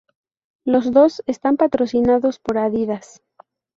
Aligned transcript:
Los 0.65 0.91
dos 0.91 1.21
están 1.27 1.57
patrocinados 1.57 2.39
por 2.39 2.57
Adidas. 2.57 3.21